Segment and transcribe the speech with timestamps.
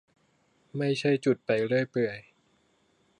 [0.77, 2.19] ไม่ใช่จุดไปเรื่อยเปื่อย